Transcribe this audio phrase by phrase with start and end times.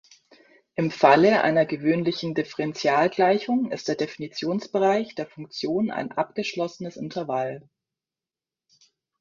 [0.73, 7.69] Im Falle einer gewöhnlichen Differentialgleichung ist der Definitionsbereich der Funktion ein abgeschlossenes Intervall.